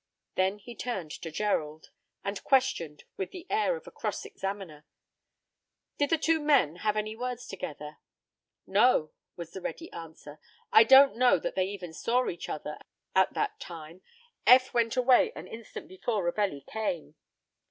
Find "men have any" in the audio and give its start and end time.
6.39-7.15